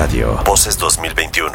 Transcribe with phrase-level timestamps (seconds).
[0.00, 0.38] Radio.
[0.46, 1.52] Voces 2021.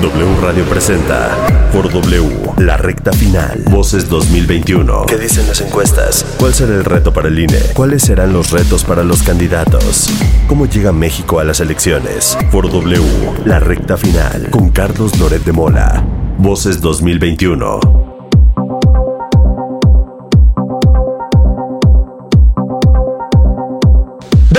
[0.00, 1.36] W Radio presenta
[1.74, 3.64] por W la recta final.
[3.70, 5.04] Voces 2021.
[5.04, 6.24] ¿Qué dicen las encuestas?
[6.38, 7.60] ¿Cuál será el reto para el INE?
[7.74, 10.08] ¿Cuáles serán los retos para los candidatos?
[10.48, 12.38] ¿Cómo llega México a las elecciones?
[12.50, 13.02] Por W
[13.44, 16.02] la recta final con Carlos Loret de Mola.
[16.38, 18.05] Voces 2021.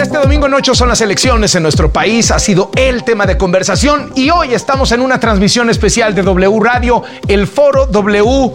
[0.01, 3.37] Este domingo en 8 son las elecciones en nuestro país, ha sido el tema de
[3.37, 8.51] conversación y hoy estamos en una transmisión especial de W Radio, el foro W,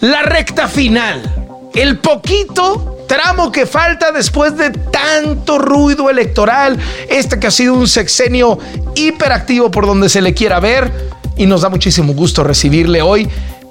[0.00, 6.78] la recta final, el poquito tramo que falta después de tanto ruido electoral,
[7.10, 8.58] este que ha sido un sexenio
[8.94, 13.28] hiperactivo por donde se le quiera ver y nos da muchísimo gusto recibirle hoy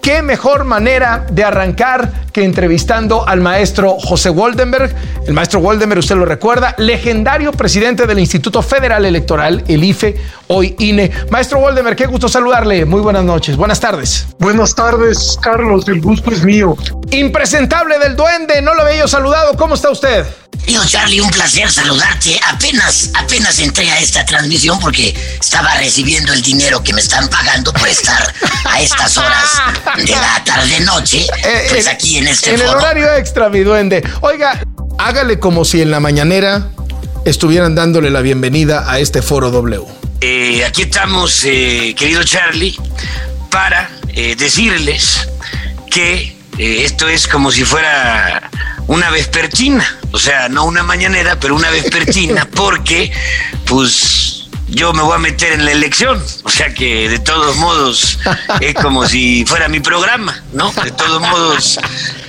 [0.07, 4.95] qué mejor manera de arrancar que entrevistando al maestro José Woldenberg.
[5.27, 10.15] El maestro Woldenberg, usted lo recuerda, legendario presidente del Instituto Federal Electoral, el IFE,
[10.47, 11.11] hoy INE.
[11.29, 12.85] Maestro Woldenberg, qué gusto saludarle.
[12.85, 14.27] Muy buenas noches, buenas tardes.
[14.39, 16.77] Buenas tardes, Carlos, el gusto es mío.
[17.11, 19.57] Impresentable del duende, no lo había yo saludado.
[19.57, 20.25] ¿Cómo está usted?
[20.65, 22.39] Tío Charlie, un placer saludarte.
[22.45, 27.71] Apenas, apenas entré a esta transmisión porque estaba recibiendo el dinero que me están pagando
[27.73, 28.33] por estar
[28.65, 29.61] a estas horas
[29.97, 34.03] de la tarde-noche, eh, pues aquí en este En el horario extra, mi duende.
[34.21, 34.59] Oiga,
[34.97, 36.69] hágale como si en la mañanera
[37.25, 39.85] estuvieran dándole la bienvenida a este foro W.
[40.21, 42.75] Eh, aquí estamos, eh, querido Charlie,
[43.49, 43.89] para
[44.37, 45.29] decirles
[45.91, 48.49] que esto es como si fuera
[48.87, 53.11] una vespertina, o sea, no una mañanera, pero una vespertina, porque
[53.65, 58.19] pues yo me voy a meter en la elección, o sea que de todos modos
[58.59, 60.71] es como si fuera mi programa, ¿no?
[60.71, 61.79] De todos modos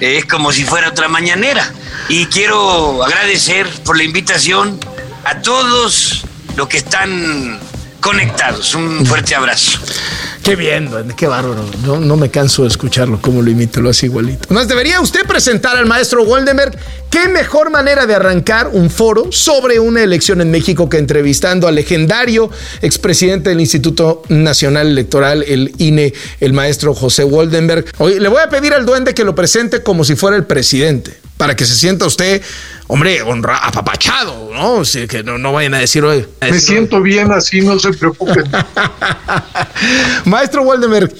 [0.00, 1.72] es como si fuera otra mañanera.
[2.08, 4.78] Y quiero agradecer por la invitación
[5.24, 6.24] a todos
[6.56, 7.58] los que están
[8.00, 8.74] conectados.
[8.74, 9.78] Un fuerte abrazo.
[10.48, 11.62] Qué bien, qué bárbaro.
[11.84, 14.48] No, no me canso de escucharlo, como lo imito, lo hace igualito.
[14.48, 16.74] Más debería usted presentar al maestro Woldenberg.
[17.10, 21.74] Qué mejor manera de arrancar un foro sobre una elección en México que entrevistando al
[21.74, 22.50] legendario
[22.80, 27.84] expresidente del Instituto Nacional Electoral, el INE, el maestro José Woldenberg.
[27.98, 31.27] Oye, le voy a pedir al duende que lo presente como si fuera el presidente
[31.38, 32.42] para que se sienta usted,
[32.88, 34.80] hombre, honra, apapachado, ¿no?
[34.80, 36.26] O que no, no, vayan a decir hoy.
[36.42, 38.44] Me siento bien así, no se preocupen.
[40.26, 41.10] Maestro Waldemar,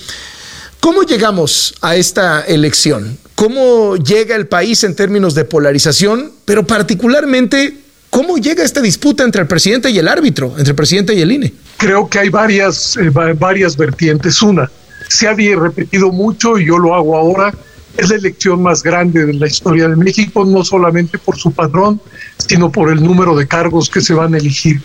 [0.81, 3.17] ¿cómo llegamos a esta elección?
[3.37, 6.33] ¿Cómo llega el país en términos de polarización?
[6.45, 7.79] Pero particularmente,
[8.11, 11.31] ¿cómo llega esta disputa entre el presidente y el árbitro, entre el presidente y el
[11.31, 11.55] INE?
[11.77, 14.43] Creo que hay varias, eh, varias vertientes.
[14.43, 14.69] Una,
[15.09, 17.55] se ha repetido mucho y yo lo hago ahora
[17.99, 22.01] es la elección más grande de la historia de México, no solamente por su padrón,
[22.39, 24.81] sino por el número de cargos que se van a elegir.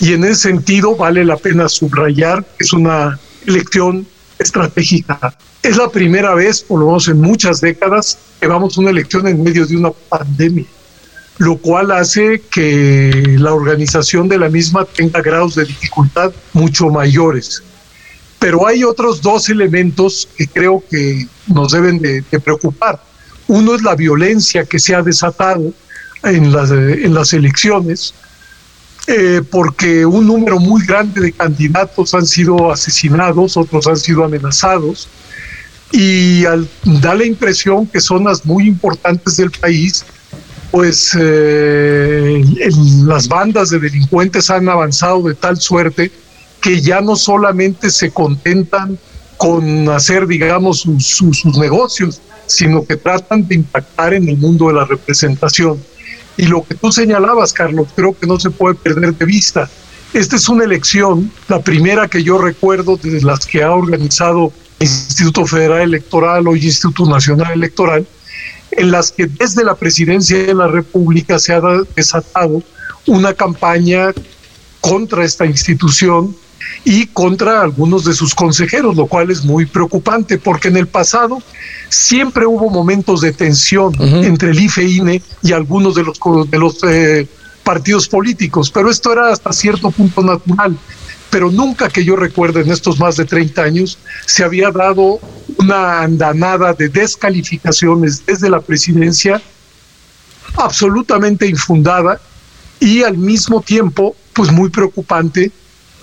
[0.00, 4.06] Y en ese sentido vale la pena subrayar que es una elección
[4.38, 5.36] estratégica.
[5.64, 9.26] Es la primera vez, por lo menos en muchas décadas, que vamos a una elección
[9.26, 10.66] en medio de una pandemia,
[11.38, 17.64] lo cual hace que la organización de la misma tenga grados de dificultad mucho mayores.
[18.44, 23.02] Pero hay otros dos elementos que creo que nos deben de, preocupar.
[23.48, 25.72] Uno es la violencia que se ha desatado
[26.22, 28.12] en las, en las elecciones,
[29.06, 35.08] eh, porque un número muy grande de candidatos han sido asesinados, otros han sido amenazados,
[35.90, 36.68] y al,
[37.00, 40.04] da la impresión que zonas muy importantes del país,
[40.70, 42.44] pues eh,
[43.06, 46.12] las bandas de delincuentes han avanzado de tal suerte
[46.64, 48.98] que ya no solamente se contentan
[49.36, 54.86] con hacer, digamos, sus, negocios, sino que tratan de impactar en el mundo de la
[54.86, 55.78] representación.
[56.38, 59.68] Y lo que tú señalabas, Carlos, creo que no se puede perder de vista.
[60.14, 64.50] Esta es una elección, la primera que yo recuerdo de las que ha organizado
[64.80, 68.06] el Instituto Federal Electoral o Instituto Nacional Electoral,
[68.70, 71.60] en las que desde la presidencia de la República se ha
[71.94, 72.62] desatado
[73.06, 74.14] una campaña
[74.80, 76.34] contra esta institución
[76.84, 81.42] y contra algunos de sus consejeros, lo cual es muy preocupante porque en el pasado
[81.88, 86.18] siempre hubo momentos de tensión entre el IFE INE y algunos de los,
[86.50, 87.26] de los eh,
[87.62, 90.76] partidos políticos, pero esto era hasta cierto punto natural.
[91.30, 95.18] Pero nunca que yo recuerde en estos más de 30 años se había dado
[95.58, 99.42] una andanada de descalificaciones desde la presidencia
[100.56, 102.20] absolutamente infundada
[102.78, 105.50] y al mismo tiempo pues muy preocupante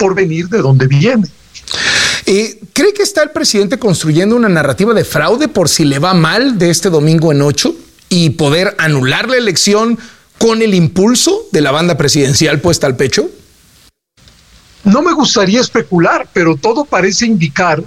[0.01, 1.27] por venir de donde viene.
[2.25, 6.13] Eh, ¿Cree que está el presidente construyendo una narrativa de fraude por si le va
[6.13, 7.75] mal de este domingo en ocho
[8.09, 9.99] y poder anular la elección
[10.39, 13.29] con el impulso de la banda presidencial puesta al pecho?
[14.83, 17.83] no me gustaría especular, pero todo parece indicar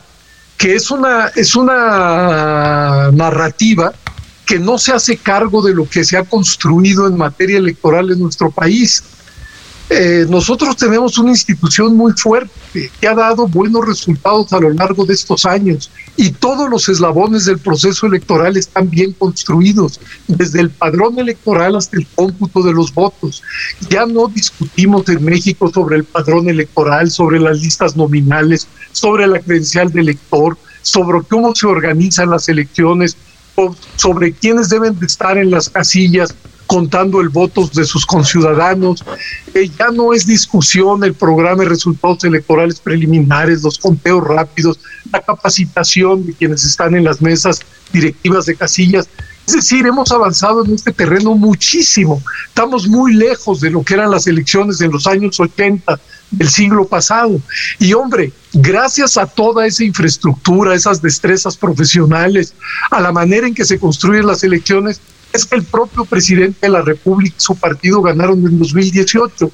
[0.57, 3.93] que es una, es una narrativa
[4.47, 8.21] que no se hace cargo de lo que se ha construido en materia electoral en
[8.21, 9.03] nuestro país.
[9.91, 15.05] Eh, nosotros tenemos una institución muy fuerte que ha dado buenos resultados a lo largo
[15.05, 20.71] de estos años y todos los eslabones del proceso electoral están bien construidos, desde el
[20.71, 23.43] padrón electoral hasta el cómputo de los votos.
[23.91, 29.39] Ya no discutimos en México sobre el padrón electoral, sobre las listas nominales, sobre la
[29.41, 33.17] credencial del elector, sobre cómo se organizan las elecciones,
[33.97, 36.35] sobre quiénes deben de estar en las casillas
[36.67, 39.05] contando el voto de sus conciudadanos.
[39.55, 44.79] Eh, ya no es discusión el programa de resultados electorales preliminares, los conteos rápidos,
[45.13, 47.61] la capacitación de quienes están en las mesas
[47.93, 49.09] directivas de casillas.
[49.47, 52.23] Es decir, hemos avanzado en este terreno muchísimo.
[52.49, 56.01] Estamos muy lejos de lo que eran las elecciones en los años 80
[56.31, 57.41] del siglo pasado.
[57.79, 62.55] Y hombre, gracias a toda esa infraestructura, esas destrezas profesionales,
[62.91, 65.01] a la manera en que se construyen las elecciones,
[65.35, 69.51] es que el propio presidente de la República y su partido ganaron en 2018.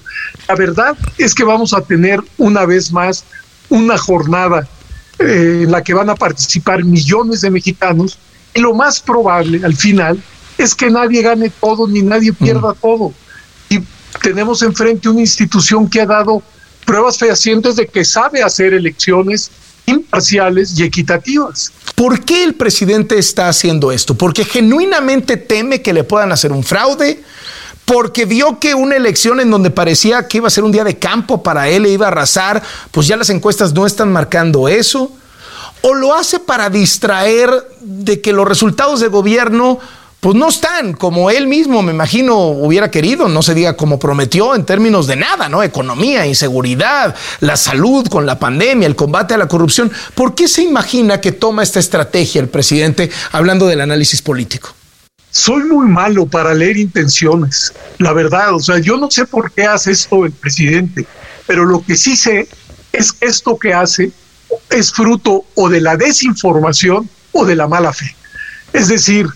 [0.46, 3.24] La verdad es que vamos a tener una vez más
[3.70, 4.68] una jornada
[5.18, 8.18] eh, en la que van a participar millones de mexicanos
[8.52, 10.22] y lo más probable al final
[10.58, 12.76] es que nadie gane todo ni nadie pierda mm.
[12.82, 13.14] todo.
[13.70, 13.80] Y
[14.22, 16.42] tenemos enfrente una institución que ha dado
[16.84, 19.50] pruebas fehacientes de que sabe hacer elecciones
[20.32, 21.72] y equitativas.
[21.94, 24.14] ¿Por qué el presidente está haciendo esto?
[24.14, 27.22] ¿Porque genuinamente teme que le puedan hacer un fraude?
[27.86, 31.00] porque vio que una elección en donde parecía que iba a ser un día de
[31.00, 32.62] campo para él e iba a arrasar,
[32.92, 35.10] pues ya las encuestas no están marcando eso,
[35.82, 37.50] o lo hace para distraer
[37.80, 39.80] de que los resultados de gobierno
[40.20, 44.54] pues no están como él mismo, me imagino, hubiera querido, no se diga como prometió
[44.54, 45.62] en términos de nada, ¿no?
[45.62, 49.90] Economía, inseguridad, la salud con la pandemia, el combate a la corrupción.
[50.14, 54.74] ¿Por qué se imagina que toma esta estrategia el presidente hablando del análisis político?
[55.30, 59.64] Soy muy malo para leer intenciones, la verdad, o sea, yo no sé por qué
[59.64, 61.06] hace esto el presidente,
[61.46, 62.46] pero lo que sí sé
[62.92, 64.10] es que esto que hace
[64.68, 68.14] es fruto o de la desinformación o de la mala fe.
[68.72, 69.26] Es decir,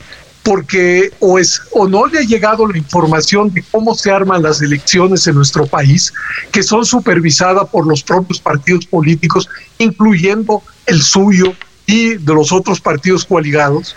[0.45, 4.61] porque o, es, o no le ha llegado la información de cómo se arman las
[4.61, 6.13] elecciones en nuestro país,
[6.53, 9.49] que son supervisadas por los propios partidos políticos,
[9.79, 11.55] incluyendo el suyo
[11.87, 13.97] y de los otros partidos coaligados,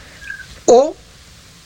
[0.65, 0.95] o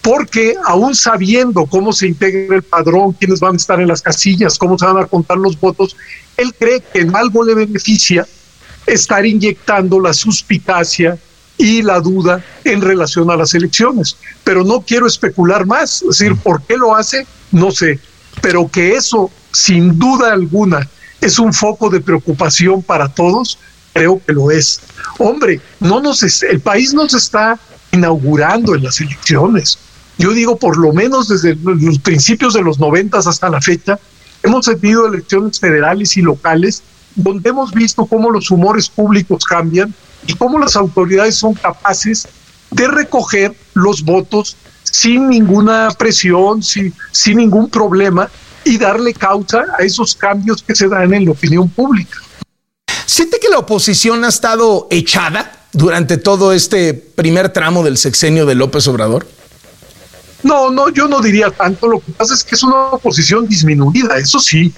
[0.01, 4.57] porque aún sabiendo cómo se integra el padrón, quiénes van a estar en las casillas,
[4.57, 5.95] cómo se van a contar los votos,
[6.37, 8.27] él cree que en algo le beneficia
[8.87, 11.19] estar inyectando la suspicacia
[11.61, 14.17] y la duda en relación a las elecciones.
[14.43, 17.27] Pero no quiero especular más, es decir, ¿por qué lo hace?
[17.51, 17.99] No sé,
[18.41, 20.89] pero que eso, sin duda alguna,
[21.21, 23.59] es un foco de preocupación para todos,
[23.93, 24.81] creo que lo es.
[25.19, 27.59] Hombre, no nos el país nos está
[27.91, 29.77] inaugurando en las elecciones.
[30.17, 33.99] Yo digo, por lo menos desde los principios de los noventas hasta la fecha,
[34.41, 36.81] hemos tenido elecciones federales y locales
[37.13, 39.93] donde hemos visto cómo los humores públicos cambian
[40.27, 42.27] y cómo las autoridades son capaces
[42.69, 48.29] de recoger los votos sin ninguna presión, sin, sin ningún problema
[48.63, 52.17] y darle causa a esos cambios que se dan en la opinión pública.
[53.05, 58.55] ¿Siente que la oposición ha estado echada durante todo este primer tramo del sexenio de
[58.55, 59.27] López Obrador?
[60.43, 61.87] No, no, yo no diría tanto.
[61.87, 64.73] Lo que pasa es que es una oposición disminuida, eso sí.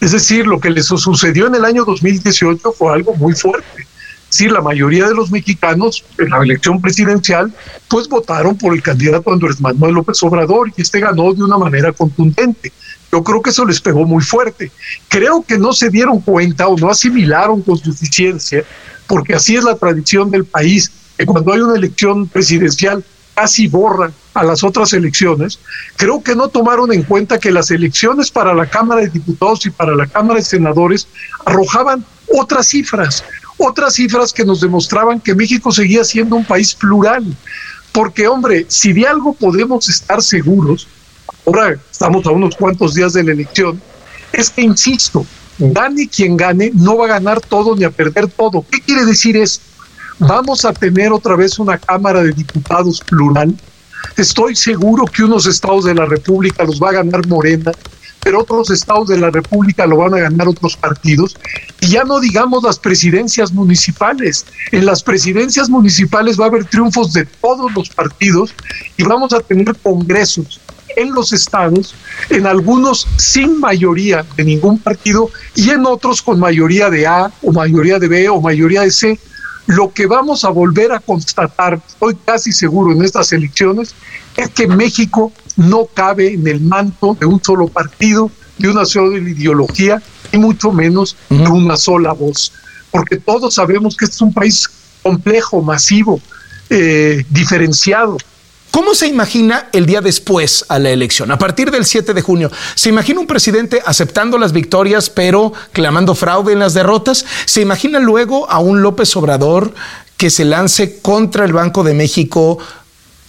[0.00, 3.85] Es decir, lo que les sucedió en el año 2018 fue algo muy fuerte.
[4.36, 7.50] Sí, la mayoría de los mexicanos en la elección presidencial,
[7.88, 11.90] pues votaron por el candidato Andrés Manuel López Obrador y este ganó de una manera
[11.90, 12.70] contundente.
[13.10, 14.70] Yo creo que eso les pegó muy fuerte.
[15.08, 18.62] Creo que no se dieron cuenta o no asimilaron con suficiencia,
[19.06, 23.02] porque así es la tradición del país, que cuando hay una elección presidencial
[23.34, 25.60] casi borra a las otras elecciones,
[25.96, 29.70] creo que no tomaron en cuenta que las elecciones para la Cámara de Diputados y
[29.70, 31.08] para la Cámara de Senadores
[31.46, 33.24] arrojaban otras cifras,
[33.58, 37.24] otras cifras que nos demostraban que México seguía siendo un país plural.
[37.92, 40.86] Porque, hombre, si de algo podemos estar seguros,
[41.46, 43.80] ahora estamos a unos cuantos días de la elección,
[44.32, 45.24] es que, insisto,
[45.58, 48.64] gane quien gane, no va a ganar todo ni a perder todo.
[48.70, 49.64] ¿Qué quiere decir esto?
[50.18, 53.54] Vamos a tener otra vez una Cámara de Diputados plural.
[54.16, 57.72] Estoy seguro que unos estados de la República los va a ganar Morena,
[58.26, 61.36] pero otros estados de la República lo van a ganar otros partidos.
[61.80, 64.46] Y ya no digamos las presidencias municipales.
[64.72, 68.52] En las presidencias municipales va a haber triunfos de todos los partidos
[68.96, 70.60] y vamos a tener congresos
[70.96, 71.94] en los estados,
[72.28, 77.52] en algunos sin mayoría de ningún partido y en otros con mayoría de A o
[77.52, 79.20] mayoría de B o mayoría de C.
[79.66, 83.94] Lo que vamos a volver a constatar, estoy casi seguro en estas elecciones,
[84.36, 89.18] es que México no cabe en el manto de un solo partido, de una sola
[89.18, 90.00] ideología
[90.32, 92.52] y mucho menos de una sola voz.
[92.90, 94.70] Porque todos sabemos que este es un país
[95.02, 96.20] complejo, masivo,
[96.70, 98.16] eh, diferenciado.
[98.76, 101.30] ¿Cómo se imagina el día después a la elección?
[101.30, 106.14] A partir del 7 de junio, ¿se imagina un presidente aceptando las victorias pero clamando
[106.14, 107.24] fraude en las derrotas?
[107.46, 109.72] ¿Se imagina luego a un López Obrador
[110.18, 112.58] que se lance contra el Banco de México,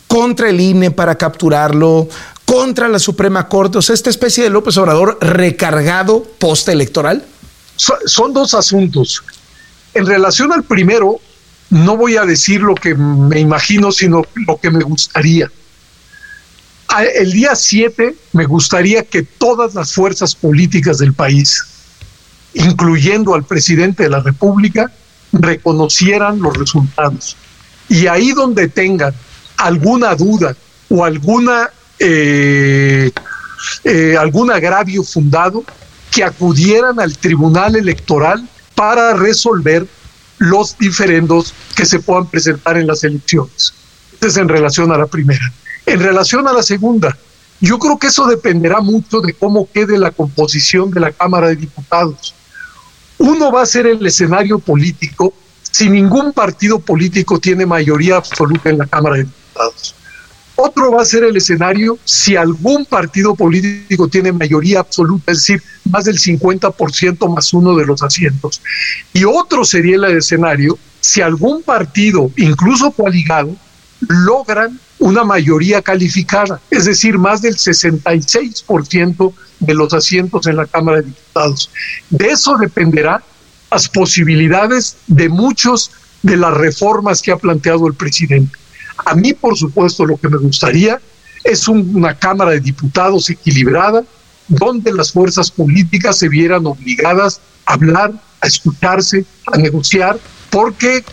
[0.10, 2.10] contra el INE para capturarlo,
[2.44, 3.78] contra la Suprema Corte?
[3.78, 7.24] O sea, esta especie de López Obrador recargado postelectoral.
[7.78, 9.24] son dos asuntos.
[9.94, 11.22] En relación al primero,
[11.70, 15.52] no voy a decir lo que me imagino, sino lo que me gustaría.
[17.16, 21.64] El día 7 me gustaría que todas las fuerzas políticas del país,
[22.54, 24.92] incluyendo al presidente de la República,
[25.34, 27.36] reconocieran los resultados.
[27.90, 29.14] Y ahí donde tengan
[29.58, 30.56] alguna duda
[30.90, 31.70] o alguna
[32.00, 33.12] eh,
[33.84, 35.64] eh, algún agravio fundado,
[36.12, 39.88] que acudieran al Tribunal Electoral para resolver
[40.38, 43.74] los diferendos que se puedan presentar en las elecciones.
[44.14, 45.52] Este es en relación a la primera.
[45.86, 47.18] En relación a la segunda,
[47.60, 51.56] yo creo que eso dependerá mucho de cómo quede la composición de la Cámara de
[51.56, 52.36] Diputados.
[53.18, 55.34] Uno va a ser el escenario político
[55.72, 59.96] si ningún partido político tiene mayoría absoluta en la Cámara de Diputados.
[60.60, 65.62] Otro va a ser el escenario si algún partido político tiene mayoría absoluta, es decir,
[65.86, 68.62] más del 50% más uno de los asientos.
[69.14, 73.56] Y otro sería el escenario si algún partido, incluso coaligado,
[74.00, 80.98] logran una mayoría calificada, es decir, más del 66% de los asientos en la Cámara
[80.98, 81.70] de Diputados.
[82.10, 83.22] De eso dependerá
[83.70, 85.92] las posibilidades de muchos
[86.24, 88.58] de las reformas que ha planteado el presidente.
[89.06, 91.00] A mí, por supuesto, lo que me gustaría
[91.44, 94.04] es una Cámara de Diputados equilibrada,
[94.48, 101.04] donde las fuerzas políticas se vieran obligadas a hablar, a escucharse, a negociar, porque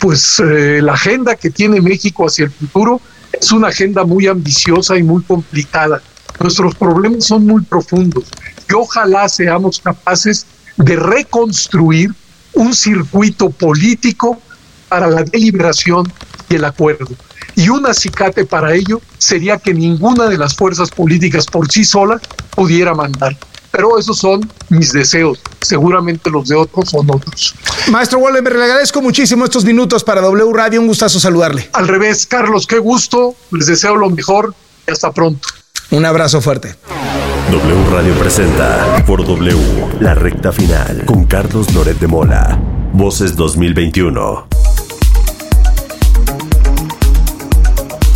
[0.00, 3.00] pues eh, la agenda que tiene México hacia el futuro
[3.32, 6.02] es una agenda muy ambiciosa y muy complicada.
[6.40, 8.24] Nuestros problemas son muy profundos
[8.68, 10.46] y ojalá seamos capaces
[10.76, 12.10] de reconstruir
[12.54, 14.40] un circuito político
[14.88, 16.10] para la deliberación
[16.48, 17.08] y el acuerdo.
[17.54, 22.20] Y un acicate para ello sería que ninguna de las fuerzas políticas por sí sola
[22.54, 23.36] pudiera mandar.
[23.70, 25.40] Pero esos son mis deseos.
[25.60, 27.54] Seguramente los de otros son otros.
[27.90, 30.80] Maestro Waller, le agradezco muchísimo estos minutos para W Radio.
[30.80, 31.70] Un gustazo saludarle.
[31.72, 33.34] Al revés, Carlos, qué gusto.
[33.50, 34.54] Les deseo lo mejor
[34.86, 35.48] y hasta pronto.
[35.90, 36.76] Un abrazo fuerte.
[37.50, 39.56] W Radio presenta por W
[40.00, 42.58] la recta final con Carlos Loret de Mola.
[42.92, 44.51] Voces 2021.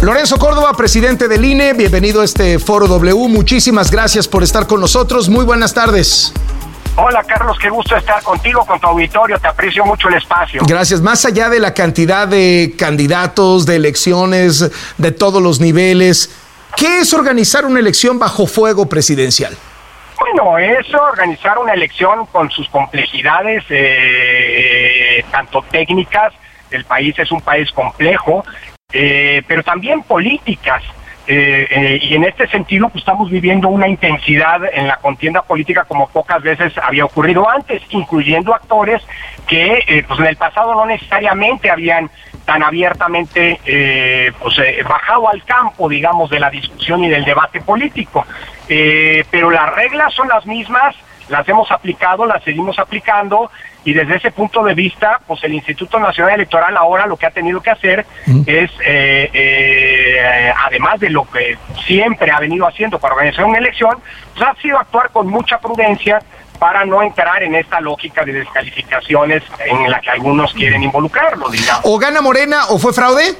[0.02, 3.28] Lorenzo Córdoba, presidente del INE, bienvenido a este Foro W.
[3.28, 5.30] Muchísimas gracias por estar con nosotros.
[5.30, 6.34] Muy buenas tardes.
[6.96, 10.62] Hola Carlos, qué gusto estar contigo, con tu auditorio, te aprecio mucho el espacio.
[10.66, 11.00] Gracias.
[11.00, 16.30] Más allá de la cantidad de candidatos, de elecciones, de todos los niveles,
[16.76, 19.56] ¿qué es organizar una elección bajo fuego presidencial?
[20.20, 26.34] Bueno, es organizar una elección con sus complejidades, eh, tanto técnicas,
[26.70, 28.44] el país es un país complejo,
[28.92, 30.82] eh, pero también políticas.
[31.28, 35.82] Eh, eh, y en este sentido, pues estamos viviendo una intensidad en la contienda política
[35.82, 39.02] como pocas veces había ocurrido antes, incluyendo actores
[39.48, 42.10] que pues en el pasado no necesariamente habían
[42.44, 43.60] tan abiertamente
[44.40, 44.56] pues,
[44.88, 48.24] bajado al campo, digamos, de la discusión y del debate político.
[48.68, 50.94] pero las reglas son las mismas,
[51.28, 53.50] las hemos aplicado, las seguimos aplicando
[53.86, 57.30] y desde ese punto de vista, pues el Instituto Nacional Electoral ahora lo que ha
[57.30, 58.04] tenido que hacer
[58.44, 63.96] es, eh, eh, además de lo que siempre ha venido haciendo para organizar una elección,
[64.34, 66.20] pues ha sido actuar con mucha prudencia
[66.58, 71.82] para no entrar en esta lógica de descalificaciones en la que algunos quieren involucrarlo, digamos.
[71.84, 73.36] ¿O gana Morena o fue fraude?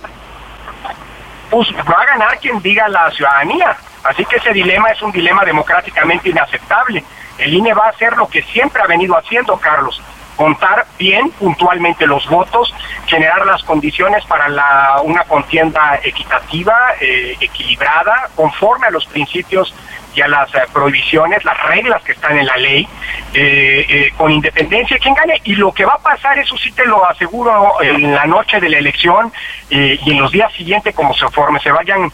[1.50, 3.76] Pues va a ganar quien diga la ciudadanía.
[4.04, 7.02] Así que ese dilema es un dilema democráticamente inaceptable.
[7.36, 10.00] El INE va a hacer lo que siempre ha venido haciendo, Carlos,
[10.36, 12.72] contar bien puntualmente los votos,
[13.06, 19.74] generar las condiciones para la, una contienda equitativa, eh, equilibrada, conforme a los principios
[20.14, 22.86] y a las eh, prohibiciones, las reglas que están en la ley,
[23.34, 25.40] eh, con independencia de quien gane.
[25.44, 28.68] Y lo que va a pasar, eso sí te lo aseguro, en la noche de
[28.68, 29.32] la elección
[29.68, 32.10] y en los días siguientes, como se forme, se vayan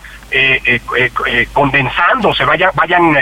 [1.52, 3.14] condensando, se vaya, vayan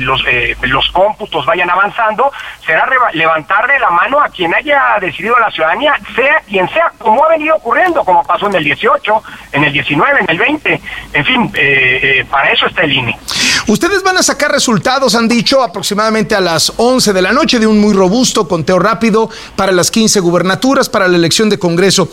[0.00, 0.22] los,
[0.62, 2.30] los cómputos vayan avanzando,
[2.64, 7.28] será levantarle la mano a quien haya decidido la ciudadanía, sea quien sea, como ha
[7.28, 10.80] venido ocurriendo, como pasó en el 18, en el 19, en el 20,
[11.12, 11.52] en fin,
[12.30, 13.18] para eso está el INE.
[13.68, 17.66] Ustedes van a sacar resultados, han dicho, aproximadamente a las 11 de la noche de
[17.66, 22.08] un muy robusto conteo rápido para las 15 gubernaturas, para la elección de Congreso.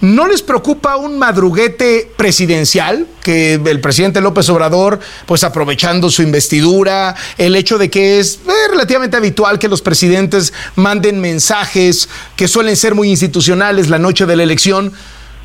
[0.00, 3.06] ¿No les preocupa un madruguete presidencial?
[3.22, 8.68] Que el presidente López Obrador, pues aprovechando su investidura, el hecho de que es eh,
[8.70, 14.36] relativamente habitual que los presidentes manden mensajes que suelen ser muy institucionales la noche de
[14.36, 14.92] la elección,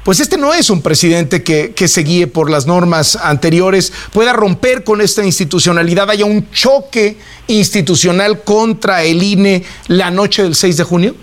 [0.07, 4.85] pues este no es un presidente que, se guíe por las normas anteriores, pueda romper
[4.85, 7.17] con esta institucionalidad, haya un choque
[7.47, 11.15] institucional contra el INE la noche del 6 de junio?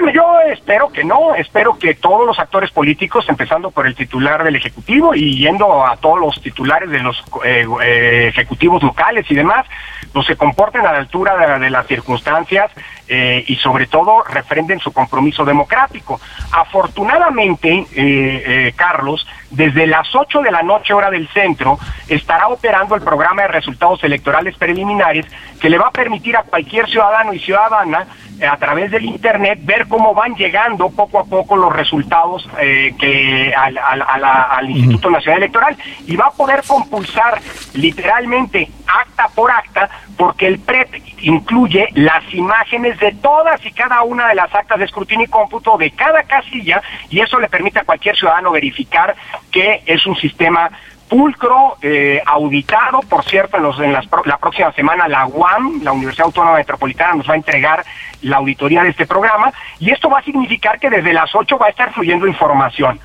[0.00, 4.44] Bueno, yo espero que no, espero que todos los actores políticos, empezando por el titular
[4.44, 9.34] del Ejecutivo y yendo a todos los titulares de los eh, eh, ejecutivos locales y
[9.34, 9.66] demás,
[10.12, 12.70] pues se comporten a la altura de, las circunstancias
[13.08, 16.20] eh, y sobre todo refrenden su compromiso democrático.
[16.52, 23.42] Afortunadamente, Carlos, desde las 8 de la noche hora del centro estará operando el programa
[23.42, 25.26] de resultados electorales preliminares
[25.60, 28.06] que le va a permitir a cualquier ciudadano y ciudadana
[28.46, 33.52] a través del internet ver cómo van llegando poco a poco los resultados eh, que
[33.54, 37.40] al, Instituto Nacional Electoral y va a poder compulsar
[37.74, 44.28] literalmente acta por acta porque el PREP incluye las imágenes de todas y cada una
[44.28, 47.84] de las actas de escrutinio y cómputo de cada casilla y eso le permite a
[47.84, 49.14] cualquier ciudadano verificar
[49.50, 50.70] que es un sistema
[51.08, 53.00] pulcro, eh, auditado.
[53.00, 57.28] Por cierto, en, los, en la próxima semana la UAM, la Universidad Autónoma Metropolitana, nos
[57.28, 57.84] va a entregar
[58.22, 61.66] la auditoría de este programa y esto va a significar que desde las 8 va
[61.66, 63.00] a estar fluyendo información.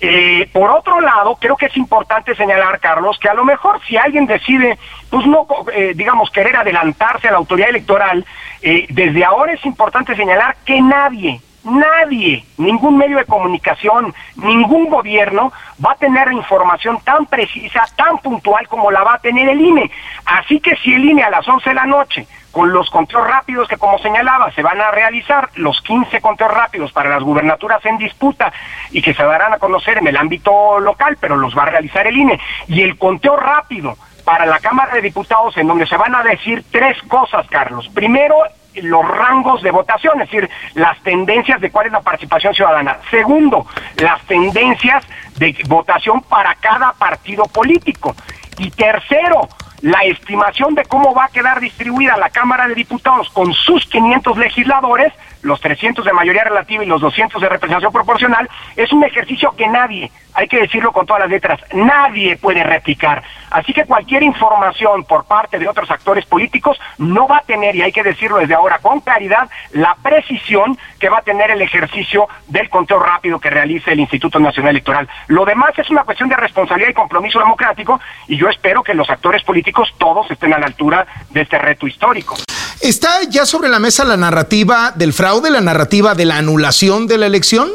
[0.00, 3.96] Eh, por otro lado, creo que es importante señalar, Carlos, que a lo mejor si
[3.96, 4.78] alguien decide,
[5.10, 8.24] pues no, eh, digamos, querer adelantarse a la autoridad electoral,
[8.60, 15.52] desde ahora es importante señalar que nadie, Nadie, ningún medio de comunicación, ningún gobierno
[15.84, 19.90] va a tener información tan precisa, tan puntual como la va a tener el INE.
[20.24, 23.68] Así que si el INE a las 11 de la noche, con los conteos rápidos
[23.68, 27.98] que como señalaba, se van a realizar, los 15 conteos rápidos para las gubernaturas en
[27.98, 28.52] disputa
[28.90, 32.06] y que se darán a conocer en el ámbito local, pero los va a realizar
[32.06, 36.14] el INE, y el conteo rápido para la Cámara de Diputados en donde se van
[36.14, 37.88] a decir tres cosas, Carlos.
[37.92, 38.36] Primero,
[38.74, 42.98] los rangos de votación, es decir, las tendencias de cuál es la participación ciudadana.
[43.10, 45.04] Segundo, las tendencias
[45.36, 48.14] de votación para cada partido político.
[48.58, 49.48] Y tercero,
[49.82, 54.36] la estimación de cómo va a quedar distribuida la Cámara de Diputados con sus 500
[54.36, 55.12] legisladores,
[55.42, 59.68] los 300 de mayoría relativa y los 200 de representación proporcional, es un ejercicio que
[59.68, 63.22] nadie, hay que decirlo con todas las letras, nadie puede replicar.
[63.50, 67.82] Así que cualquier información por parte de otros actores políticos no va a tener, y
[67.82, 72.28] hay que decirlo desde ahora con claridad, la precisión que va a tener el ejercicio
[72.46, 75.08] del conteo rápido que realice el Instituto Nacional Electoral.
[75.26, 79.10] Lo demás es una cuestión de responsabilidad y compromiso democrático, y yo espero que los
[79.10, 82.36] actores políticos todos estén a la altura de este reto histórico.
[82.80, 87.18] ¿Está ya sobre la mesa la narrativa del fraude, la narrativa de la anulación de
[87.18, 87.68] la elección?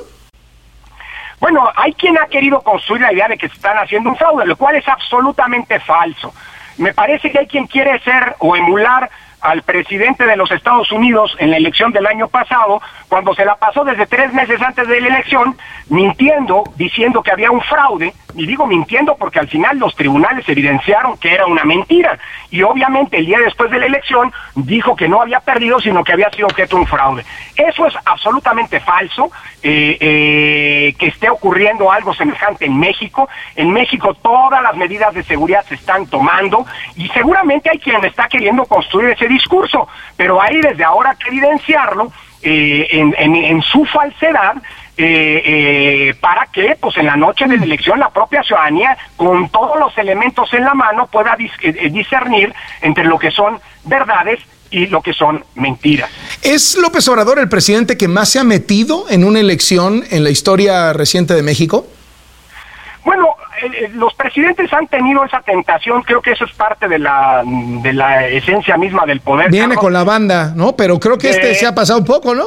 [1.40, 4.48] Bueno, hay quien ha querido construir la idea de que se están haciendo un fraude,
[4.48, 6.34] lo cual es absolutamente falso.
[6.78, 11.36] Me parece que hay quien quiere ser o emular al presidente de los Estados Unidos
[11.38, 15.02] en la elección del año pasado, cuando se la pasó desde tres meses antes de
[15.02, 15.56] la elección,
[15.88, 21.18] mintiendo, diciendo que había un fraude, y digo mintiendo porque al final los tribunales evidenciaron
[21.18, 22.18] que era una mentira,
[22.52, 26.14] y obviamente el día después de la elección dijo que no había perdido, sino que
[26.14, 27.26] había sido objeto de un fraude.
[27.56, 29.32] Eso es absolutamente falso,
[29.64, 33.30] eh, eh, que esté ocurriendo algo semejante en México.
[33.56, 38.28] En México todas las medidas de seguridad se están tomando, y seguramente hay quien está
[38.28, 42.12] queriendo construir ese discurso, pero hay desde ahora que evidenciarlo
[42.48, 44.56] eh, en, su falsedad
[44.98, 49.50] eh, eh, para que pues en la noche de la elección la propia ciudadanía con
[49.50, 54.40] todos los elementos en la mano pueda discernir entre lo que son verdades
[54.72, 56.10] y lo que son mentiras.
[56.42, 60.30] ¿Es López Obrador el presidente que más se ha metido en una elección en la
[60.30, 61.86] historia reciente de México?
[63.04, 67.44] Bueno, eh, los presidentes han tenido esa tentación, creo que eso es parte de la,
[67.46, 69.52] de la esencia misma del poder.
[69.52, 70.76] Viene con la banda, ¿no?
[70.76, 72.46] Pero creo que este se ha pasado un poco, ¿no?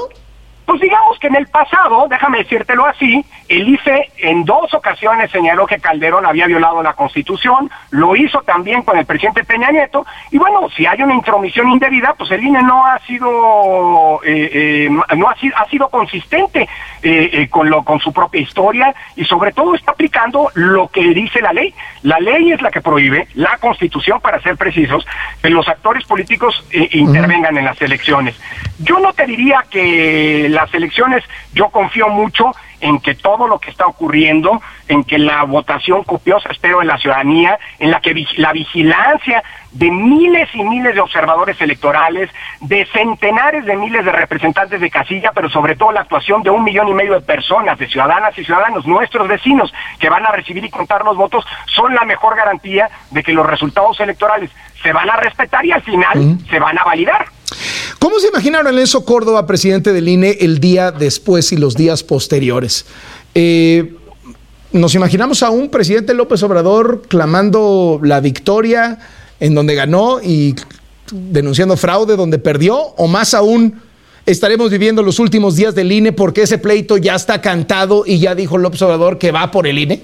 [0.68, 5.66] Pues digamos que en el pasado, déjame decírtelo así, el IFE en dos ocasiones señaló
[5.66, 10.38] que Calderón había violado la Constitución, lo hizo también con el presidente Peña Nieto, y
[10.38, 15.36] bueno, si hay una intromisión indebida, pues el INE no ha sido eh, no ha
[15.36, 16.68] sido, ha sido consistente
[17.50, 21.52] con, lo, con su propia historia y sobre todo está aplicando lo que dice la
[21.52, 21.74] ley.
[22.02, 25.06] La ley es la que prohíbe, la constitución para ser precisos,
[25.42, 28.38] que los actores políticos intervengan en las elecciones.
[28.78, 33.70] Yo no te diría que las elecciones, yo confío mucho en que todo lo que
[33.70, 38.52] está ocurriendo, en que la votación copiosa, espero, en la ciudadanía, en la que la
[38.52, 44.90] vigilancia de miles y miles de observadores electorales, de centenares de miles de representantes de
[44.90, 48.36] casilla, pero sobre todo la actuación de un millón y medio de personas, de ciudadanas
[48.38, 52.36] y ciudadanos, nuestros vecinos, que van a recibir y contar los votos, son la mejor
[52.36, 54.50] garantía de que los resultados electorales
[54.82, 57.37] se van a respetar y al final se van a validar.
[57.98, 62.86] ¿Cómo se imaginaron Enzo Córdoba, presidente del INE, el día después y los días posteriores?
[63.34, 63.96] Eh,
[64.70, 68.98] ¿Nos imaginamos a un presidente López Obrador clamando la victoria
[69.40, 70.54] en donde ganó y
[71.10, 72.76] denunciando fraude donde perdió?
[72.76, 73.82] ¿O más aún,
[74.26, 78.36] estaremos viviendo los últimos días del INE porque ese pleito ya está cantado y ya
[78.36, 80.02] dijo López Obrador que va por el INE?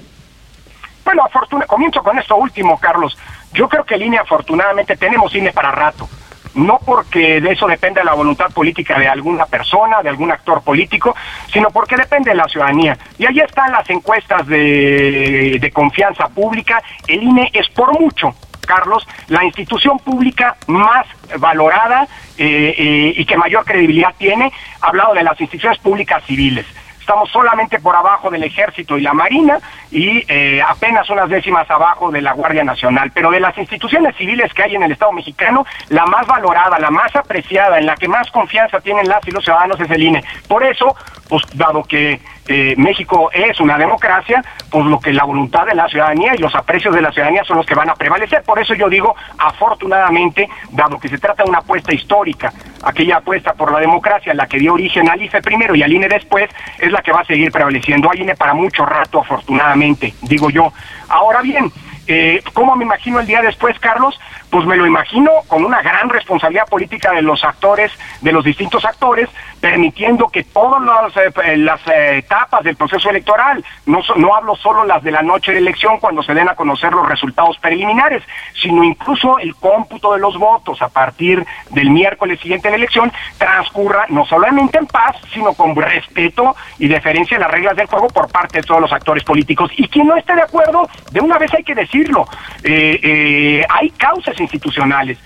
[1.04, 1.22] Bueno,
[1.68, 3.16] comienzo con esto último, Carlos.
[3.52, 6.09] Yo creo que el INE, afortunadamente, tenemos INE para rato
[6.54, 11.14] no porque de eso depende la voluntad política de alguna persona, de algún actor político,
[11.52, 12.96] sino porque depende de la ciudadanía.
[13.18, 16.82] Y ahí están las encuestas de, confianza pública.
[17.06, 18.34] El INE es por mucho,
[18.66, 21.06] Carlos, la institución pública más
[21.38, 22.06] valorada
[22.38, 26.66] eh, eh, y que mayor credibilidad tiene, hablado de las instituciones públicas civiles.
[27.04, 29.58] Estamos solamente por abajo del ejército y la marina
[29.90, 33.10] y eh, apenas unas décimas abajo de la Guardia Nacional.
[33.12, 36.88] Pero de las instituciones civiles que hay en el Estado mexicano, la más valorada, la
[36.88, 40.24] más apreciada, en la que más confianza tienen las y los ciudadanos es el INE.
[40.48, 40.96] Por eso,
[41.28, 45.88] pues dado que eh, México es una democracia, pues lo que la voluntad de la
[45.88, 48.42] ciudadanía y los aprecios de la ciudadanía son los que van a prevalecer.
[48.42, 52.52] Por eso yo digo, afortunadamente, dado que se trata de una apuesta histórica,
[52.83, 56.09] aquella apuesta por la democracia, la que dio origen al IFE primero y al INE
[56.09, 58.11] después, es la que va a seguir prevaleciendo.
[58.11, 60.72] Hay INE para mucho rato, afortunadamente, digo yo.
[61.09, 61.70] Ahora bien,
[62.07, 64.18] eh, ¿Cómo me imagino el día después, Carlos?
[64.54, 67.90] Pues me lo imagino con una gran responsabilidad política de los actores,
[68.20, 69.28] de los distintos actores,
[69.60, 74.84] permitiendo que todas las, eh, las eh, etapas del proceso electoral, no, no hablo solo
[74.84, 78.84] las de la noche de elección cuando se den a conocer los resultados preliminares, sino
[78.84, 84.06] incluso el cómputo de los votos a partir del miércoles siguiente de la elección, transcurra
[84.10, 88.30] no solamente en paz, sino con respeto y deferencia a las reglas del juego por
[88.30, 89.72] parte de todos los actores políticos.
[89.76, 92.24] Y quien no esté de acuerdo, de una vez hay que decirlo,
[92.62, 95.18] eh, hay causas institucionales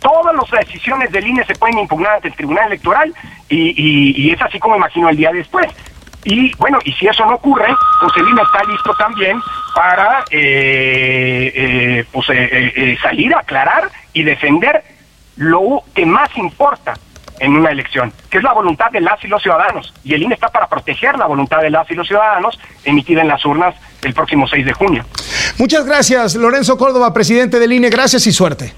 [0.00, 3.12] todas las decisiones del INE se pueden impugnar ante el Tribunal Electoral
[3.48, 5.66] y, es así como imagino el día después.
[6.24, 9.40] Y bueno, y si eso no ocurre, pues el INE está listo también
[9.74, 14.82] para eh, eh, pues, eh, salir a aclarar y defender
[15.36, 16.94] lo que más importa
[17.38, 19.92] en una elección, que es la voluntad de las y los ciudadanos.
[20.02, 23.28] Y el INE está para proteger la voluntad de las y los ciudadanos emitida en
[23.28, 25.04] las urnas el próximo 6 de junio.
[25.58, 27.90] Muchas gracias, Lorenzo Córdoba, presidente del INE.
[27.90, 28.74] Gracias y suerte.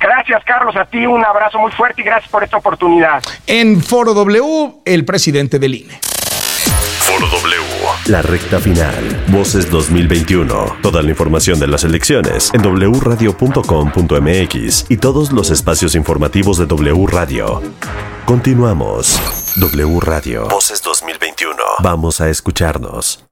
[0.00, 0.76] Gracias, Carlos.
[0.76, 3.22] A ti un abrazo muy fuerte y gracias por esta oportunidad.
[3.46, 5.98] En Foro W, el presidente del INE.
[7.00, 7.62] Foro W.
[8.06, 9.24] La recta final.
[9.28, 10.76] Voces 2021.
[10.82, 13.66] Toda la información de las elecciones en wradio.com.mx
[14.90, 17.62] y todos los espacios informativos de W Radio.
[18.26, 19.20] Continuamos.
[19.56, 20.48] W Radio.
[20.48, 21.56] Voces 2021.
[21.80, 23.24] Vamos a escucharnos.